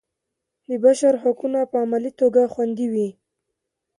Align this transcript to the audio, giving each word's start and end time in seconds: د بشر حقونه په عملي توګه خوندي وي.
د 0.67 0.69
بشر 0.83 1.13
حقونه 1.23 1.59
په 1.71 1.77
عملي 1.83 2.11
توګه 2.21 2.41
خوندي 2.53 2.87
وي. 2.93 3.09